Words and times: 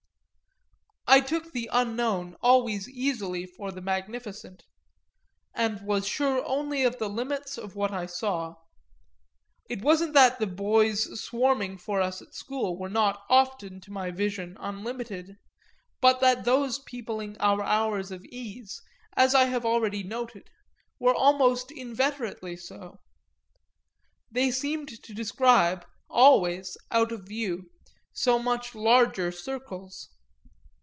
I 1.07 1.19
took 1.19 1.51
the 1.51 1.69
unknown 1.73 2.37
always 2.41 2.87
easily 2.87 3.45
for 3.45 3.69
the 3.73 3.81
magnificent 3.81 4.63
and 5.53 5.81
was 5.85 6.07
sure 6.07 6.41
only 6.45 6.85
of 6.85 6.99
the 6.99 7.09
limits 7.09 7.57
of 7.57 7.75
what 7.75 7.91
I 7.91 8.05
saw. 8.05 8.55
It 9.67 9.81
wasn't 9.81 10.13
that 10.13 10.39
the 10.39 10.47
boys 10.47 11.19
swarming 11.21 11.77
for 11.77 11.99
us 11.99 12.21
at 12.21 12.33
school 12.33 12.77
were 12.77 12.87
not 12.87 13.25
often, 13.27 13.81
to 13.81 13.91
my 13.91 14.09
vision, 14.11 14.55
unlimited, 14.57 15.35
but 15.99 16.21
that 16.21 16.45
those 16.45 16.79
peopling 16.79 17.35
our 17.41 17.61
hours 17.61 18.09
of 18.11 18.23
ease, 18.25 18.81
as 19.17 19.35
I 19.35 19.45
have 19.47 19.65
already 19.65 20.03
noted, 20.03 20.49
were 20.97 21.13
almost 21.13 21.71
inveterately 21.71 22.55
so 22.55 23.01
they 24.31 24.49
seemed 24.49 25.03
to 25.03 25.13
describe 25.13 25.85
always, 26.09 26.77
out 26.89 27.11
of 27.11 27.27
view, 27.27 27.69
so 28.13 28.39
much 28.39 28.73
larger 28.73 29.33
circles. 29.33 30.07